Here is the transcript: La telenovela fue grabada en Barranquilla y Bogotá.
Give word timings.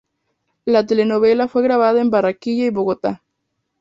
La 0.65 0.83
telenovela 0.83 1.47
fue 1.47 1.61
grabada 1.61 2.01
en 2.01 2.09
Barranquilla 2.09 2.65
y 2.65 2.71
Bogotá. 2.71 3.21